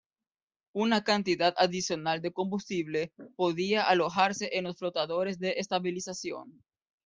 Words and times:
Una 0.73 1.03
cantidad 1.03 1.53
adicional 1.57 2.23
de 2.23 2.31
combustible 2.33 3.13
podía 3.35 3.83
alojarse 3.83 4.49
en 4.57 4.63
los 4.63 4.79
flotadores 4.79 5.37
de 5.37 5.51
estabilización. 5.59 6.63